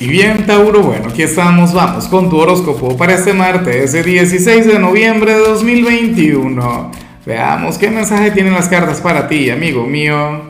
[0.00, 4.64] Y bien, Tauro, bueno, aquí estamos, vamos con tu horóscopo para este martes, ese 16
[4.64, 6.92] de noviembre de 2021.
[7.26, 10.42] Veamos qué mensaje tienen las cartas para ti, amigo mío.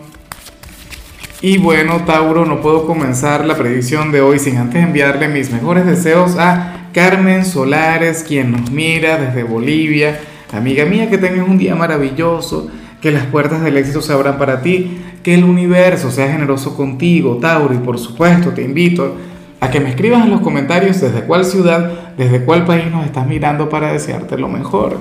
[1.40, 5.86] Y bueno, Tauro, no puedo comenzar la predicción de hoy sin antes enviarle mis mejores
[5.86, 10.20] deseos a Carmen Solares, quien nos mira desde Bolivia.
[10.52, 12.68] Amiga mía, que tengas un día maravilloso,
[13.00, 17.38] que las puertas del éxito se abran para ti, que el universo sea generoso contigo,
[17.38, 19.16] Tauro, y por supuesto te invito
[19.60, 23.26] a que me escribas en los comentarios desde cuál ciudad, desde cuál país nos estás
[23.26, 24.98] mirando para desearte lo mejor.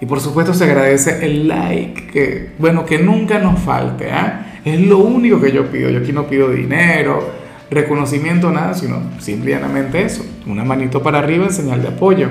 [0.00, 4.60] Y por supuesto se agradece el like, que bueno, que nunca nos falte, ¿ah?
[4.64, 5.90] Es lo único que yo pido.
[5.90, 7.30] Yo aquí no pido dinero,
[7.70, 12.28] reconocimiento, nada, sino simplemente eso, una manito para arriba en señal de apoyo.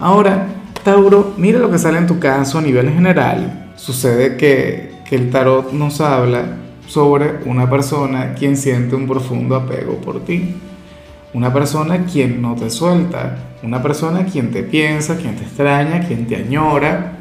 [0.00, 0.46] Ahora,
[0.84, 3.72] Tauro, mira lo que sale en tu caso a nivel general.
[3.76, 6.44] Sucede que, que el tarot nos habla
[6.88, 10.56] sobre una persona quien siente un profundo apego por ti.
[11.34, 16.26] Una persona quien no te suelta, una persona quien te piensa, quien te extraña, quien
[16.26, 17.18] te añora.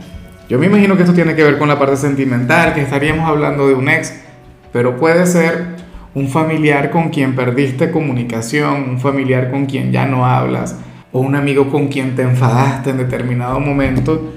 [0.49, 3.67] Yo me imagino que esto tiene que ver con la parte sentimental, que estaríamos hablando
[3.67, 4.13] de un ex,
[4.71, 5.75] pero puede ser
[6.15, 10.77] un familiar con quien perdiste comunicación, un familiar con quien ya no hablas,
[11.11, 14.33] o un amigo con quien te enfadaste en determinado momento.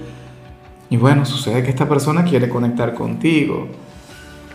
[0.90, 3.68] Y bueno, sucede que esta persona quiere conectar contigo,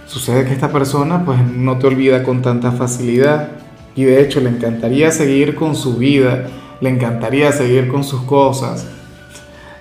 [0.06, 3.50] Sucede que esta persona pues no te olvida con tanta facilidad
[3.96, 6.48] y de hecho le encantaría seguir con su vida,
[6.80, 8.88] le encantaría seguir con sus cosas.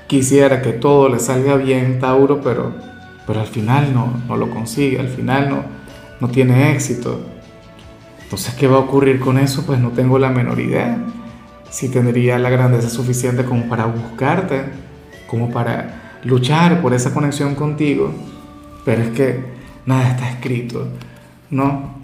[0.06, 2.72] Quisiera que todo le salga bien, Tauro, pero,
[3.26, 5.64] pero al final no, no lo consigue, al final no,
[6.20, 7.20] no tiene éxito.
[8.22, 9.64] Entonces, ¿qué va a ocurrir con eso?
[9.66, 10.98] Pues no tengo la menor idea.
[11.70, 14.64] Si tendría la grandeza suficiente como para buscarte,
[15.26, 18.12] como para luchar por esa conexión contigo,
[18.84, 20.88] pero es que nada está escrito,
[21.50, 21.94] ¿no?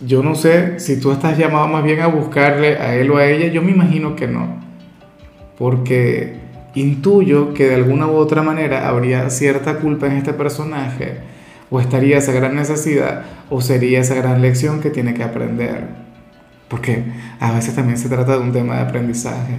[0.00, 3.26] Yo no sé si tú estás llamado más bien a buscarle a él o a
[3.26, 4.58] ella, yo me imagino que no,
[5.56, 6.40] porque
[6.74, 11.18] intuyo que de alguna u otra manera habría cierta culpa en este personaje,
[11.70, 15.84] o estaría esa gran necesidad, o sería esa gran lección que tiene que aprender,
[16.68, 17.04] porque
[17.40, 19.58] a veces también se trata de un tema de aprendizaje.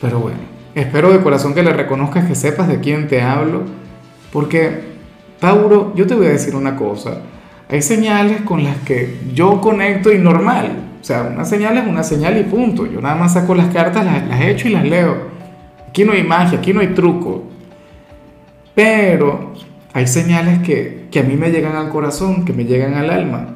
[0.00, 0.38] Pero bueno,
[0.74, 3.64] espero de corazón que le reconozcas, que sepas de quién te hablo,
[4.32, 4.80] porque,
[5.40, 7.22] Tauro, yo te voy a decir una cosa.
[7.68, 10.72] Hay señales con las que yo conecto y normal.
[11.00, 12.86] O sea, una señal es una señal y punto.
[12.86, 15.16] Yo nada más saco las cartas, las, las echo y las leo.
[15.88, 17.44] Aquí no hay magia, aquí no hay truco.
[18.74, 19.52] Pero
[19.92, 23.54] hay señales que, que a mí me llegan al corazón, que me llegan al alma.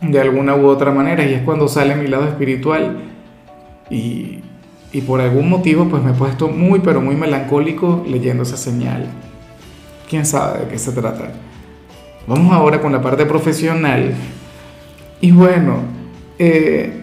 [0.00, 1.24] De alguna u otra manera.
[1.24, 2.98] Y es cuando sale mi lado espiritual.
[3.90, 4.40] Y,
[4.92, 9.06] y por algún motivo pues me he puesto muy pero muy melancólico leyendo esa señal
[10.08, 11.32] quién sabe de qué se trata.
[12.26, 14.14] Vamos ahora con la parte profesional.
[15.20, 15.78] Y bueno,
[16.38, 17.02] eh,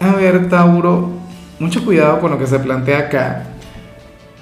[0.00, 1.10] a ver, Tauro,
[1.58, 3.44] mucho cuidado con lo que se plantea acá.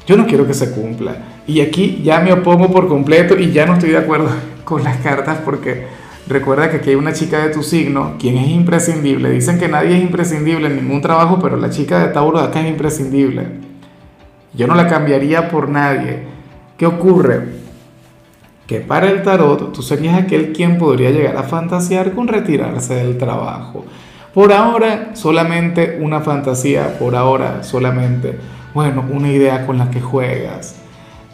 [0.06, 1.16] Yo no quiero que se cumpla.
[1.46, 4.30] Y aquí ya me opongo por completo y ya no estoy de acuerdo
[4.64, 5.86] con las cartas porque
[6.28, 9.30] recuerda que aquí hay una chica de tu signo, quien es imprescindible.
[9.30, 12.60] Dicen que nadie es imprescindible en ningún trabajo, pero la chica de Tauro de acá
[12.60, 13.46] es imprescindible.
[14.54, 16.20] Yo no la cambiaría por nadie.
[16.76, 17.60] ¿Qué ocurre?
[18.70, 23.18] Que para el tarot tú serías aquel quien podría llegar a fantasear con retirarse del
[23.18, 23.84] trabajo.
[24.32, 28.38] Por ahora solamente una fantasía, por ahora solamente,
[28.72, 30.76] bueno, una idea con la que juegas.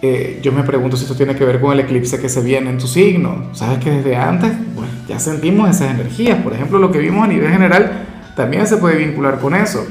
[0.00, 2.70] Eh, yo me pregunto si esto tiene que ver con el eclipse que se viene
[2.70, 3.50] en tu signo.
[3.52, 6.40] Sabes que desde antes bueno, ya sentimos esas energías.
[6.40, 9.86] Por ejemplo, lo que vimos a nivel general también se puede vincular con eso.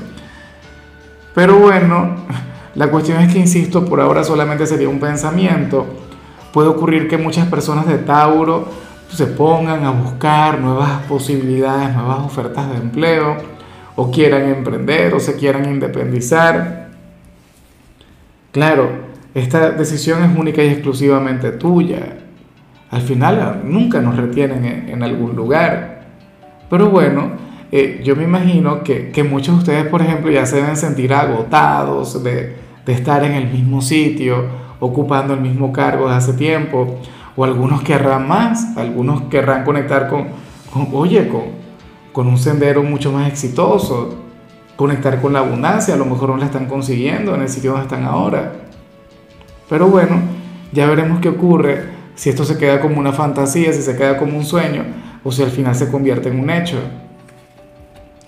[1.35, 2.15] Pero bueno,
[2.73, 6.05] la cuestión es que, insisto, por ahora solamente sería un pensamiento
[6.55, 8.69] puede ocurrir que muchas personas de Tauro
[9.09, 13.35] se pongan a buscar nuevas posibilidades, nuevas ofertas de empleo,
[13.97, 16.91] o quieran emprender, o se quieran independizar.
[18.53, 18.89] Claro,
[19.33, 22.19] esta decisión es única y exclusivamente tuya.
[22.89, 26.05] Al final nunca nos retienen en, algún lugar.
[26.69, 27.31] Pero bueno,
[27.69, 32.23] eh, yo me imagino que, muchos de ustedes, por ejemplo, ya se deben sentir agotados
[32.23, 32.55] de,
[32.85, 36.99] de estar en el mismo sitio ocupando el mismo cargo de hace tiempo,
[37.35, 40.27] o algunos querrán más, algunos querrán conectar con,
[40.93, 41.43] oye, con,
[42.11, 44.15] con un sendero mucho más exitoso,
[44.75, 47.85] conectar con la abundancia, a lo mejor no la están consiguiendo en el sitio donde
[47.85, 48.53] están ahora.
[49.69, 50.19] Pero bueno,
[50.71, 54.37] ya veremos qué ocurre si esto se queda como una fantasía, si se queda como
[54.37, 54.83] un sueño,
[55.23, 56.77] o si al final se convierte en un hecho.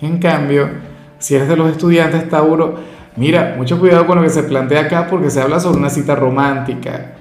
[0.00, 0.68] En cambio,
[1.18, 2.76] si eres de los estudiantes, Tauro,
[3.18, 6.14] Mira, mucho cuidado con lo que se plantea acá porque se habla sobre una cita
[6.14, 7.14] romántica.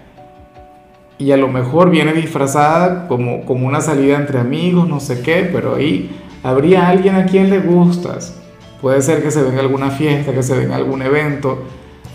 [1.17, 5.49] y a lo mejor viene disfrazada como, como una salida entre amigos, no sé qué,
[5.51, 8.39] pero ahí habría alguien a quien le gustas.
[8.79, 11.63] Puede ser que se venga alguna fiesta, que se venga algún evento,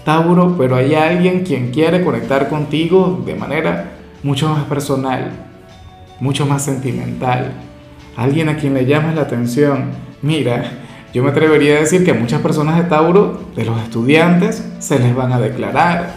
[0.05, 5.33] Tauro, pero hay alguien quien quiere conectar contigo de manera mucho más personal,
[6.21, 7.53] mucho más sentimental.
[8.17, 9.87] Alguien a quien le llamas la atención.
[10.23, 10.82] Mira,
[11.13, 14.99] yo me atrevería a decir que a muchas personas de Tauro, de los estudiantes, se
[14.99, 16.15] les van a declarar.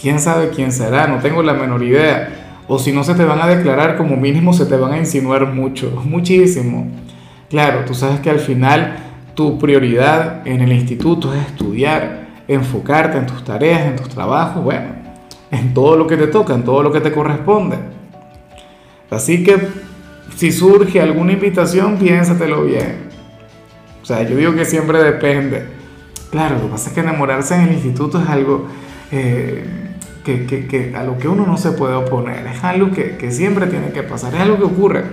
[0.00, 1.06] ¿Quién sabe quién será?
[1.06, 2.60] No tengo la menor idea.
[2.68, 5.52] O si no se te van a declarar, como mínimo se te van a insinuar
[5.52, 6.90] mucho, muchísimo.
[7.50, 8.96] Claro, tú sabes que al final
[9.34, 14.88] tu prioridad en el instituto es estudiar, enfocarte en tus tareas, en tus trabajos, bueno,
[15.50, 17.76] en todo lo que te toca, en todo lo que te corresponde.
[19.10, 19.68] Así que
[20.34, 23.11] si surge alguna invitación, piénsatelo bien.
[24.02, 25.64] O sea, yo digo que siempre depende.
[26.30, 28.66] Claro, lo que pasa es que enamorarse en el instituto es algo...
[29.12, 29.64] Eh,
[30.24, 34.02] que, a lo que uno no se puede oponer, es algo que, siempre tiene que
[34.02, 35.04] pasar, es algo que ocurre.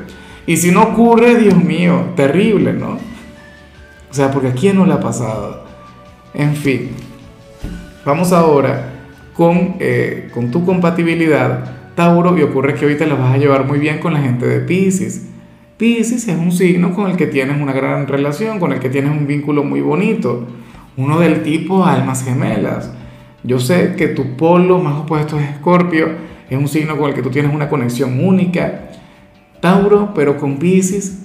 [0.45, 2.97] Y si no ocurre, Dios mío, terrible, ¿no?
[4.09, 5.65] O sea, porque a quién no le ha pasado.
[6.33, 6.91] En fin,
[8.05, 8.93] vamos ahora
[9.33, 13.79] con, eh, con tu compatibilidad, Tauro, y ocurre que te la vas a llevar muy
[13.79, 15.25] bien con la gente de Pisces.
[15.79, 19.11] Pisces es un signo con el que tienes una gran relación, con el que tienes
[19.11, 20.45] un vínculo muy bonito,
[20.97, 22.91] uno del tipo almas gemelas.
[23.45, 26.09] Yo sé que tu polo más opuesto es Escorpio,
[26.49, 28.89] es un signo con el que tú tienes una conexión única.
[29.61, 31.19] Tauro, pero con Pisces,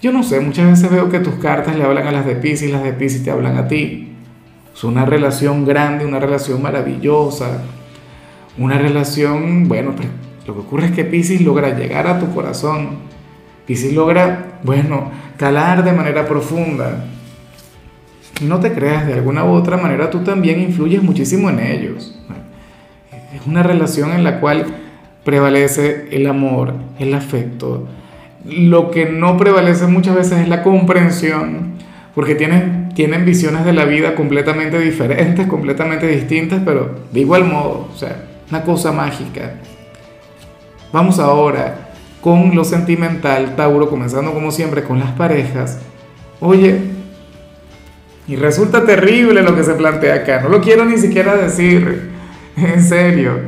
[0.00, 2.70] yo no sé, muchas veces veo que tus cartas le hablan a las de Pisces
[2.70, 4.12] las de Pisces te hablan a ti.
[4.72, 7.64] Es una relación grande, una relación maravillosa,
[8.58, 10.10] una relación, bueno, pero
[10.46, 13.17] lo que ocurre es que Pisces logra llegar a tu corazón.
[13.68, 17.04] Pisces logra, bueno, calar de manera profunda
[18.40, 22.14] no te creas, de alguna u otra manera tú también influyes muchísimo en ellos.
[23.34, 24.66] Es una relación en la cual
[25.24, 27.86] prevalece el amor, el afecto.
[28.44, 31.74] Lo que no prevalece muchas veces es la comprensión,
[32.14, 37.88] porque tienen, tienen visiones de la vida completamente diferentes, completamente distintas, pero de igual modo,
[37.92, 39.54] o sea, una cosa mágica.
[40.92, 41.87] Vamos ahora
[42.20, 45.78] con lo sentimental, Tauro, comenzando como siempre con las parejas.
[46.40, 46.80] Oye,
[48.28, 50.40] y resulta terrible lo que se plantea acá.
[50.42, 52.16] No lo quiero ni siquiera decir.
[52.56, 53.42] En serio.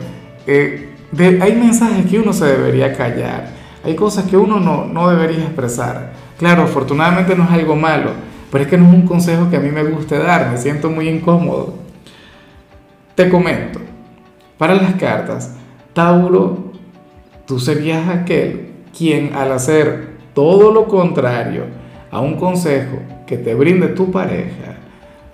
[0.47, 0.89] Eh,
[1.19, 3.49] hay mensajes que uno se debería callar.
[3.85, 6.13] Hay cosas que uno no, no debería expresar.
[6.39, 8.13] Claro, afortunadamente no es algo malo.
[8.53, 10.49] Pero es que no es un consejo que a mí me guste dar.
[10.49, 11.75] Me siento muy incómodo.
[13.17, 13.81] Te comento.
[14.57, 15.57] Para las cartas,
[15.93, 16.70] Tauro,
[17.51, 21.65] tú serías aquel quien al hacer todo lo contrario
[22.13, 24.77] a un consejo que te brinde tu pareja,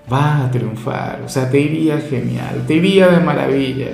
[0.09, 3.89] vas a triunfar, o sea, te iría genial, te iría de maravilla.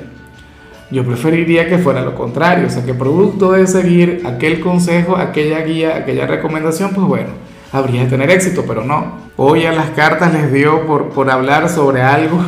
[0.90, 5.60] Yo preferiría que fuera lo contrario, o sea, que producto de seguir aquel consejo, aquella
[5.60, 7.30] guía, aquella recomendación, pues bueno,
[7.74, 9.18] habría de tener éxito, pero no.
[9.36, 12.40] Hoy a las cartas les dio por, por hablar sobre algo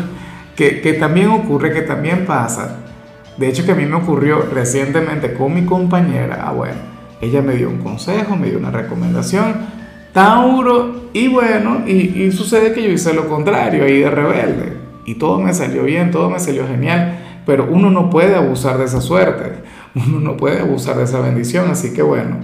[0.55, 2.84] que, que también ocurre, que también pasa.
[3.37, 6.43] De hecho, que a mí me ocurrió recientemente con mi compañera.
[6.47, 6.77] Ah, bueno,
[7.21, 9.75] ella me dio un consejo, me dio una recomendación
[10.15, 14.77] Tauro, y bueno, y, sucede que yo hice lo contrario ahí de rebelde.
[15.05, 18.85] Y todo me salió bien, todo me salió genial, pero uno no puede abusar de
[18.85, 19.55] esa suerte,
[20.07, 22.37] uno no puede abusar de esa bendición, así que bueno,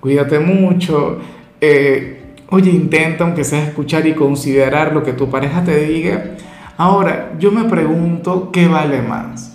[0.00, 1.18] cuídate mucho.
[1.60, 6.36] Eh, oye, intenta aunque sea escuchar y considerar lo que tu pareja te diga.
[6.78, 9.53] Ahora, yo me pregunto, ¿qué vale más?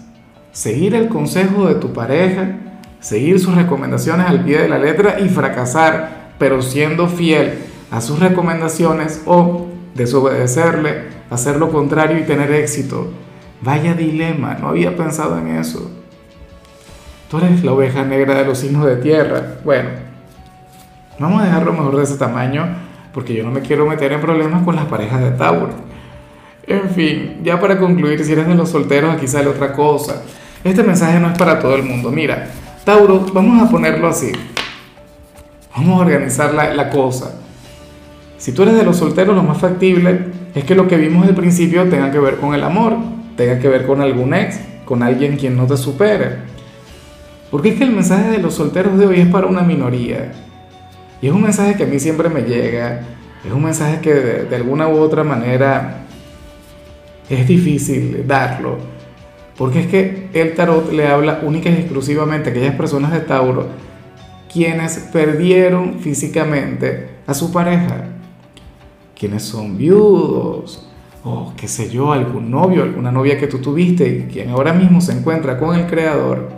[0.60, 2.58] ¿Seguir el consejo de tu pareja?
[3.00, 6.34] ¿Seguir sus recomendaciones al pie de la letra y fracasar?
[6.38, 7.60] pero siendo fiel
[7.92, 13.08] a sus recomendaciones o desobedecerle, hacer lo contrario y tener éxito.
[13.62, 15.89] Vaya dilema, no había pensado en eso.
[17.32, 19.60] Tú eres la oveja negra de los signos de tierra.
[19.63, 19.92] Bueno,
[21.20, 22.68] vamos a dejarlo mejor de ese tamaño
[23.13, 25.70] porque yo no me quiero meter en problemas con las parejas de Tauro.
[26.68, 30.22] En fin, ya para concluir, si eres de los solteros, aquí sale otra cosa.
[30.63, 32.12] Este mensaje no es para todo el mundo.
[32.12, 32.50] Mira,
[32.84, 34.32] Tauro, vamos a ponerlo así.
[35.75, 37.36] Vamos a organizar la, cosa.
[38.38, 41.36] Si tú eres de los solteros, lo más factible es que lo que vimos al
[41.36, 42.98] principio tenga que ver con el amor,
[43.38, 46.38] tenga que ver con algún ex, con alguien quien no te supere.
[47.51, 50.34] Porque es que el mensaje de los solteros de hoy es para una minoría.
[51.22, 53.01] Y es un mensaje que a mí siempre me llega.
[53.46, 56.01] Es un mensaje que de, de alguna u otra manera
[57.30, 58.99] es difícil darlo.
[59.60, 63.68] Porque es que el tarot le habla única y exclusivamente a aquellas personas de Tauro
[64.51, 68.06] quienes perdieron físicamente a su pareja,
[69.16, 70.89] quienes son viudos,
[71.24, 75.01] o qué sé yo, algún novio, alguna novia que tú tuviste y quien ahora mismo
[75.01, 76.50] se encuentra con el Creador,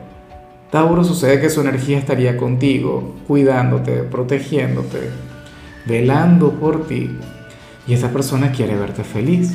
[0.70, 5.10] Tauro sucede que su energía estaría contigo, cuidándote, protegiéndote,
[5.88, 7.18] velando por ti.
[7.88, 9.54] Y esta persona quiere verte feliz.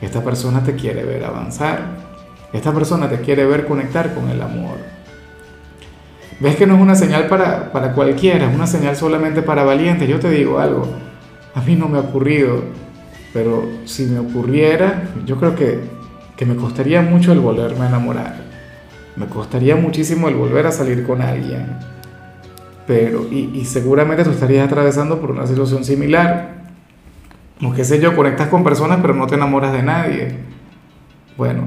[0.00, 2.17] Esta persona te quiere ver avanzar.
[2.52, 4.76] Esta persona te quiere ver conectar con el amor.
[6.40, 8.48] ¿Ves que no es una señal para, para cualquiera?
[8.48, 10.08] Es una señal solamente para valientes.
[10.08, 10.88] Yo te digo algo.
[11.54, 12.62] A mí no me ha ocurrido.
[13.32, 15.80] Pero si me ocurriera, yo creo que,
[16.36, 18.48] que me costaría mucho el volverme a enamorar
[19.18, 21.76] me costaría muchísimo el volver a salir con alguien.
[22.86, 26.68] Pero, y, seguramente tú estarías atravesando por una situación similar.
[27.62, 30.38] O qué sé yo, conectas con personas pero no te enamoras de nadie.
[31.36, 31.64] Bueno,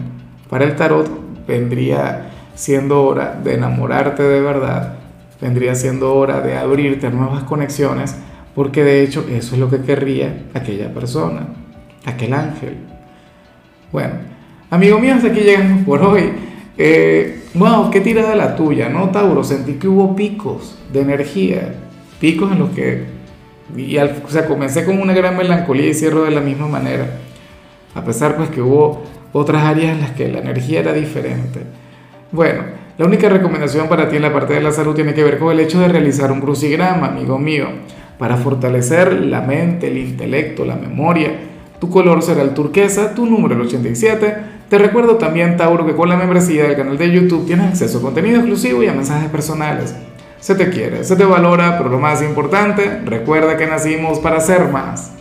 [0.52, 1.10] para el tarot
[1.48, 4.96] vendría siendo hora de enamorarte de verdad,
[5.40, 8.18] vendría siendo hora de abrirte a nuevas conexiones,
[8.54, 11.48] porque de hecho eso es lo que querría aquella persona,
[12.06, 12.76] aquel ángel.
[13.94, 14.16] Bueno,
[14.70, 16.34] amigo mío, hasta aquí llegamos por hoy.
[16.78, 19.46] Eh, wow, qué tirada la tuya, ¿no, Tauro?
[19.46, 21.76] Sentí que hubo picos de energía,
[22.20, 23.06] picos en los que,
[23.78, 27.06] y o sea, comencé con una gran melancolía y cierro de la misma manera,
[27.96, 31.62] a pesar pues que hubo otras áreas en las que la energía era diferente.
[32.32, 32.64] Bueno,
[32.98, 35.52] la única recomendación para ti en la parte de la salud tiene que ver con
[35.52, 37.68] el hecho de realizar un crucigrama, amigo mío,
[38.18, 41.32] para fortalecer la mente, el intelecto, la memoria.
[41.80, 46.08] Tu color será el turquesa, tu número el 87 te recuerdo también, Tauro, que con
[46.08, 49.94] la membresía del canal de YouTube tienes acceso a contenido exclusivo y a mensajes personales.
[50.40, 54.70] Se te quiere, se te valora, pero lo más importante, recuerda que nacimos para ser
[54.70, 55.10] más.